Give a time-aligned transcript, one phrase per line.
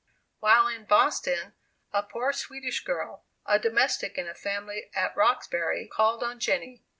[0.39, 1.53] While in Boston,
[1.93, 6.81] a poor Swedish girl, a domestic in a family at Roxbury, called on Jenny.